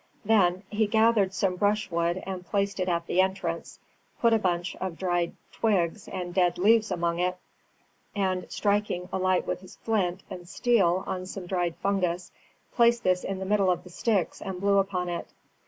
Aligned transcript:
Then 0.25 0.63
he 0.71 0.87
gathered 0.87 1.31
some 1.31 1.57
brushwood 1.57 2.23
and 2.25 2.43
placed 2.43 2.79
it 2.79 2.89
at 2.89 3.05
the 3.05 3.21
entrance, 3.21 3.77
put 4.19 4.33
a 4.33 4.39
bunch 4.39 4.75
of 4.77 4.97
dried 4.97 5.35
twigs 5.51 6.07
and 6.07 6.33
dead 6.33 6.57
leaves 6.57 6.89
among 6.89 7.19
it, 7.19 7.37
and, 8.15 8.51
striking 8.51 9.09
a 9.13 9.19
light 9.19 9.45
with 9.45 9.61
his 9.61 9.75
flint 9.75 10.23
and 10.27 10.49
steel 10.49 11.03
on 11.05 11.27
some 11.27 11.45
dried 11.45 11.75
fungus, 11.83 12.31
placed 12.73 13.03
this 13.03 13.23
in 13.23 13.37
the 13.37 13.45
middle 13.45 13.69
of 13.69 13.83
the 13.83 13.91
sticks 13.91 14.41
and 14.41 14.59
blew 14.59 14.79
upon 14.79 15.07
it. 15.07 15.27